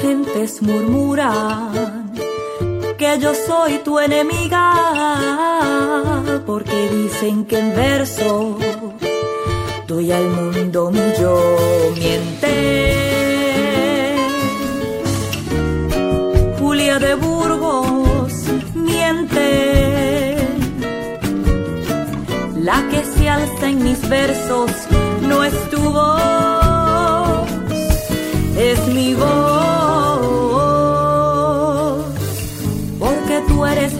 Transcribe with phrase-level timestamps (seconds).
[0.00, 2.12] Gentes murmuran
[2.98, 4.72] que yo soy tu enemiga,
[6.46, 8.58] porque dicen que en verso
[9.86, 11.36] doy al mundo mi yo
[11.96, 12.54] miente.
[16.58, 18.32] Julia de Burgos
[18.74, 20.36] miente,
[22.56, 24.70] la que se alza en mis versos
[25.22, 25.54] no es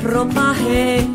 [0.02, 1.06] ropaje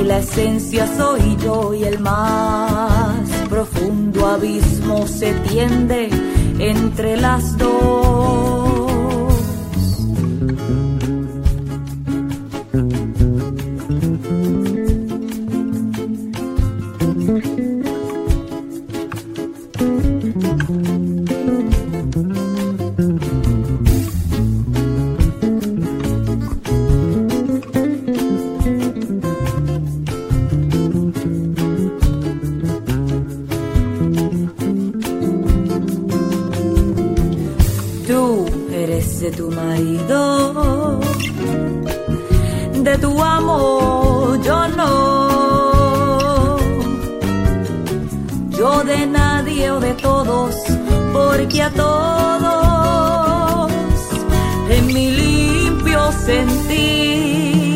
[0.00, 6.10] y la esencia soy yo y el más profundo abismo se tiende
[6.58, 8.85] entre las dos.
[48.96, 50.54] de nadie o de todos,
[51.12, 51.96] porque a todos
[54.70, 57.75] en mi limpio sentir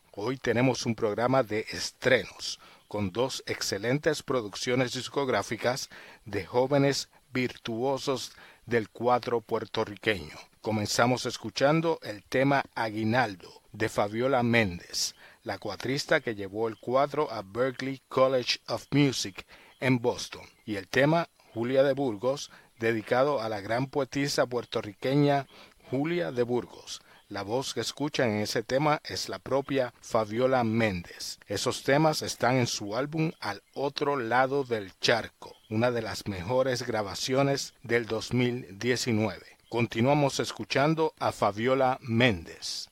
[0.13, 2.59] Hoy tenemos un programa de estrenos
[2.89, 5.89] con dos excelentes producciones discográficas
[6.25, 8.33] de jóvenes virtuosos
[8.65, 10.35] del cuadro puertorriqueño.
[10.59, 17.41] Comenzamos escuchando el tema Aguinaldo de Fabiola Méndez, la cuatrista que llevó el cuadro a
[17.41, 19.45] Berklee College of Music
[19.79, 25.47] en Boston, y el tema Julia de Burgos, dedicado a la gran poetisa puertorriqueña
[25.89, 27.01] Julia de Burgos.
[27.31, 31.39] La voz que escuchan en ese tema es la propia Fabiola Méndez.
[31.47, 36.85] Esos temas están en su álbum Al otro lado del charco, una de las mejores
[36.85, 39.45] grabaciones del 2019.
[39.69, 42.89] Continuamos escuchando a Fabiola Méndez.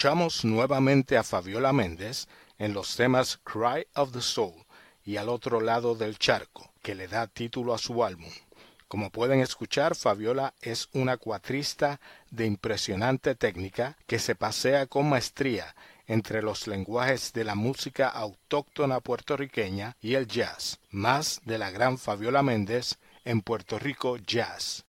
[0.00, 4.54] Escuchamos nuevamente a Fabiola Méndez en los temas Cry of the Soul
[5.04, 8.30] y Al otro lado del charco, que le da título a su álbum.
[8.88, 15.76] Como pueden escuchar, Fabiola es una cuatrista de impresionante técnica que se pasea con maestría
[16.06, 21.98] entre los lenguajes de la música autóctona puertorriqueña y el jazz, más de la gran
[21.98, 24.86] Fabiola Méndez en Puerto Rico Jazz.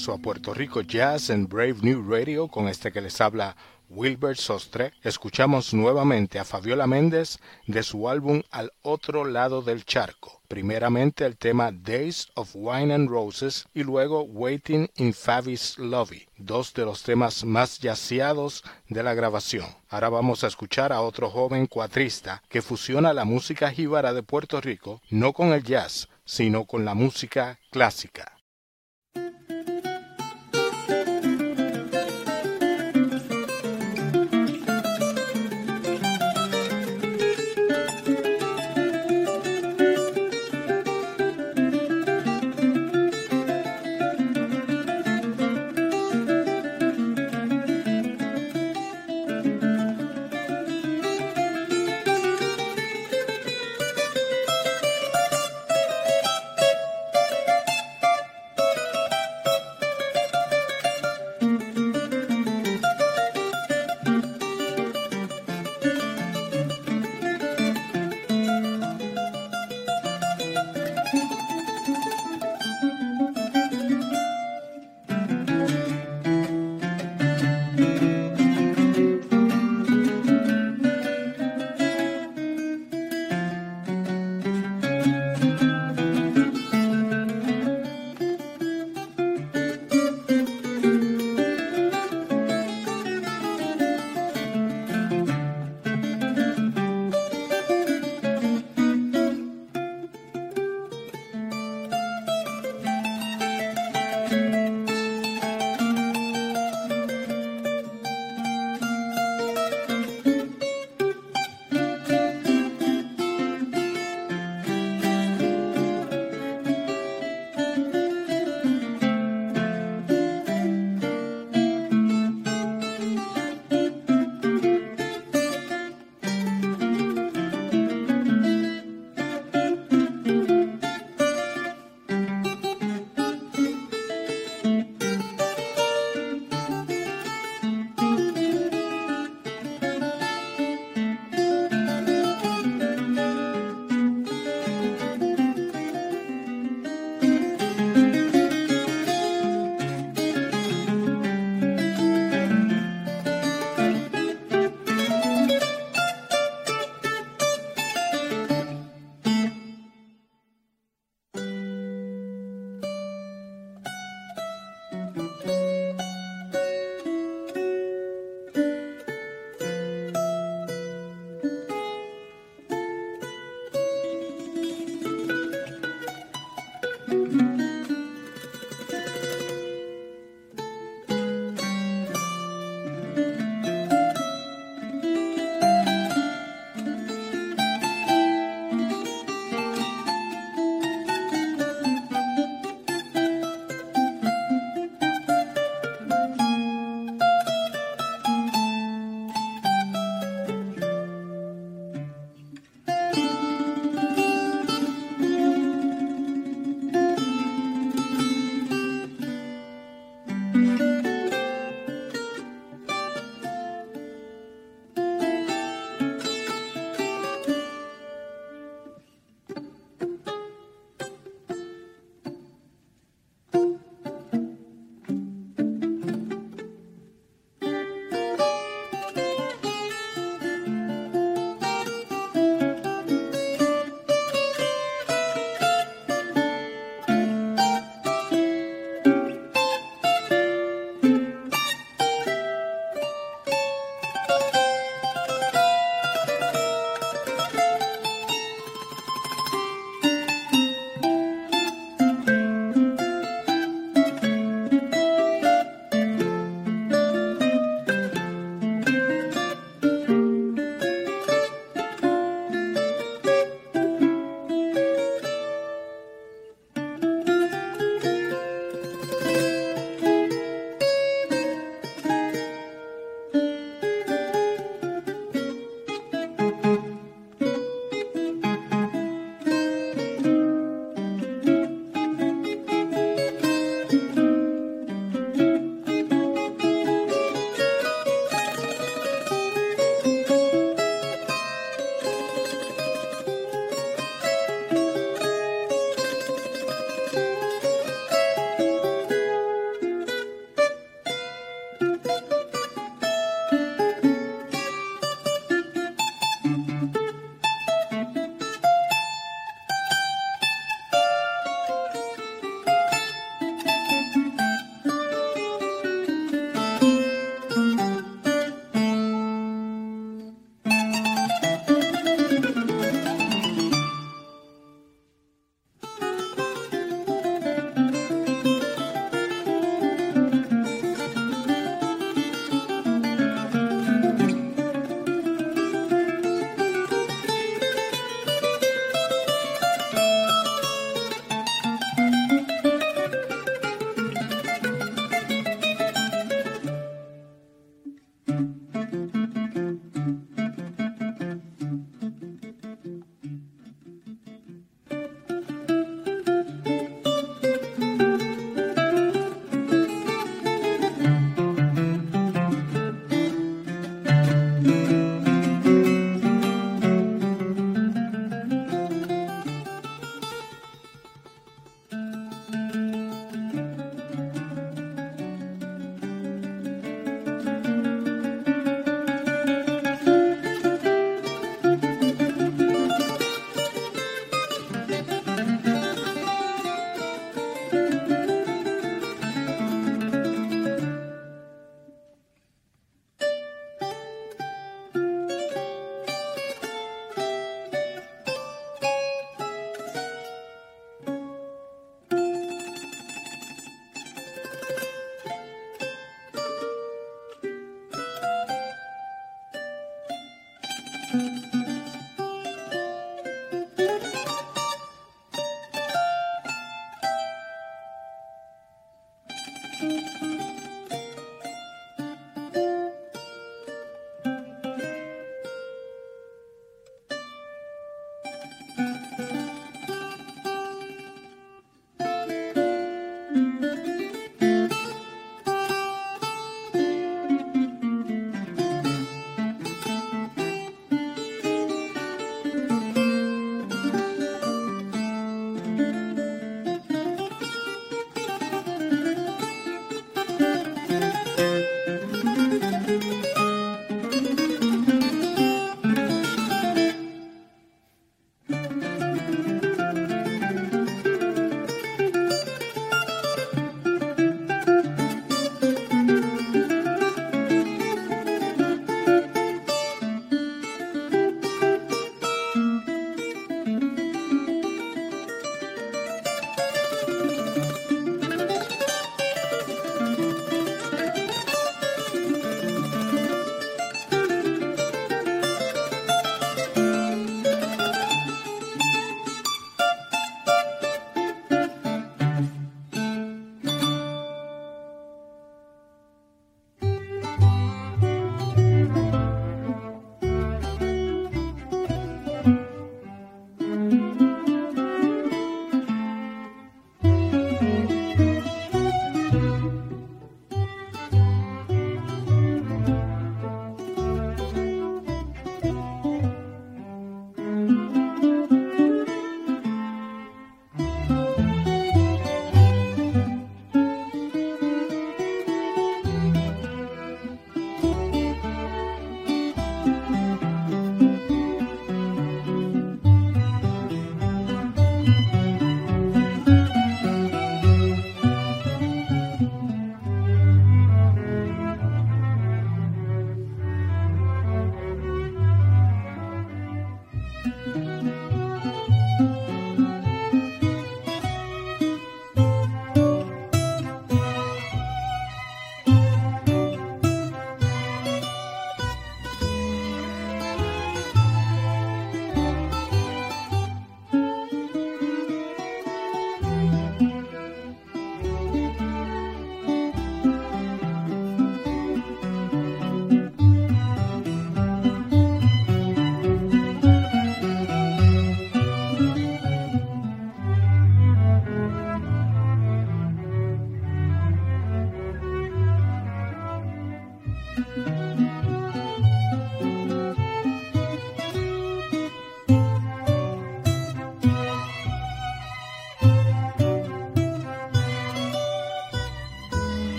[0.00, 3.54] Regreso a Puerto Rico Jazz en Brave New Radio con este que les habla
[3.90, 10.40] Wilbert Sostre, escuchamos nuevamente a Fabiola Méndez de su álbum Al otro lado del charco.
[10.48, 16.72] Primeramente el tema Days of Wine and Roses y luego Waiting in Favis Lobby, dos
[16.72, 19.66] de los temas más yaciados de la grabación.
[19.90, 24.62] Ahora vamos a escuchar a otro joven cuatrista que fusiona la música jíbara de Puerto
[24.62, 28.39] Rico no con el jazz, sino con la música clásica.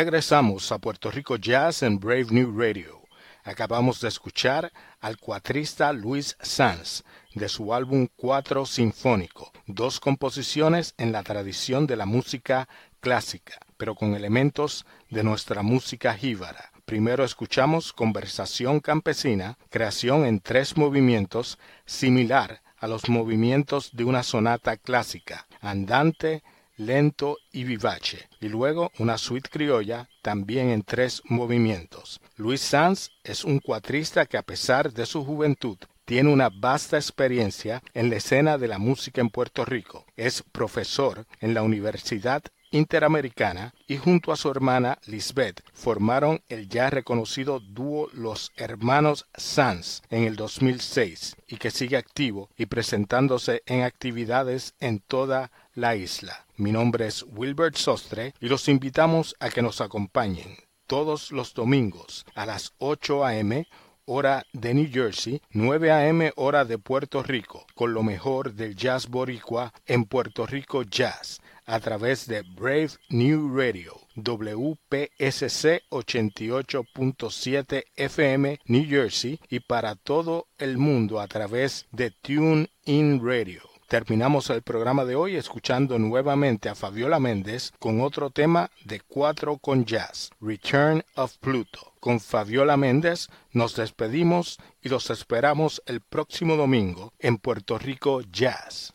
[0.00, 3.02] Regresamos a Puerto Rico Jazz en Brave New Radio.
[3.42, 7.02] Acabamos de escuchar al cuatrista Luis Sanz
[7.34, 12.68] de su álbum Cuatro Sinfónico, dos composiciones en la tradición de la música
[13.00, 16.70] clásica, pero con elementos de nuestra música jíbara.
[16.84, 24.76] Primero escuchamos Conversación Campesina, creación en tres movimientos, similar a los movimientos de una sonata
[24.76, 26.44] clásica, andante,
[26.78, 32.20] lento y vivace, y luego una suite criolla también en tres movimientos.
[32.36, 35.76] Luis Sanz es un cuatrista que a pesar de su juventud
[36.06, 40.06] tiene una vasta experiencia en la escena de la música en Puerto Rico.
[40.16, 46.90] Es profesor en la Universidad Interamericana y junto a su hermana Lisbeth formaron el ya
[46.90, 53.82] reconocido dúo Los Hermanos Sanz en el 2006 y que sigue activo y presentándose en
[53.82, 56.46] actividades en toda la isla.
[56.56, 60.56] Mi nombre es Wilbert Sostre y los invitamos a que nos acompañen
[60.88, 63.66] todos los domingos a las 8 a.m.
[64.04, 66.32] hora de New Jersey, 9 a.m.
[66.34, 71.78] hora de Puerto Rico, con lo mejor del jazz boricua en Puerto Rico Jazz a
[71.78, 81.20] través de Brave New Radio, WPSC 88.7 FM New Jersey y para todo el mundo
[81.20, 83.67] a través de Tune In Radio.
[83.88, 89.56] Terminamos el programa de hoy escuchando nuevamente a Fabiola Méndez con otro tema de cuatro
[89.56, 91.94] con jazz, Return of Pluto.
[91.98, 98.92] Con Fabiola Méndez nos despedimos y los esperamos el próximo domingo en Puerto Rico Jazz.